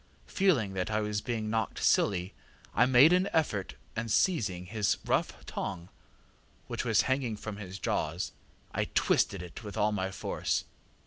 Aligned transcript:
Feeling 0.25 0.73
that 0.73 0.89
I 0.89 0.99
was 1.01 1.21
being 1.21 1.51
knocked 1.51 1.83
silly, 1.83 2.33
I 2.73 2.87
made 2.87 3.13
an 3.13 3.29
effort 3.33 3.75
and 3.95 4.09
seizing 4.09 4.65
his 4.65 4.97
rough 5.05 5.45
tongue, 5.45 5.89
which 6.65 6.83
was 6.83 7.03
hanging 7.03 7.37
from 7.37 7.57
his 7.57 7.77
jaws, 7.77 8.31
I 8.73 8.85
twisted 8.85 9.43
it 9.43 9.63
with 9.63 9.77
all 9.77 9.91
my 9.91 10.09
force. 10.09 10.63